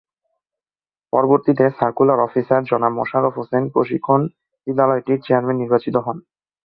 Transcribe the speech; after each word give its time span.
পরবর্তীতে 1.13 1.65
circular 1.77 2.19
officer 2.19 2.61
জনাব 2.63 2.91
মোশারফ 2.97 3.33
হোসেন 3.39 3.63
প্রশিক্ষণ 3.73 4.21
বিদ্যালয়টির 4.67 5.23
চেয়ারম্যান 5.25 5.57
নির্বাচিত 5.61 5.95
হন। 6.05 6.17